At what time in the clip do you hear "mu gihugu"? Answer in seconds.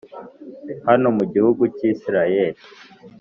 1.17-1.63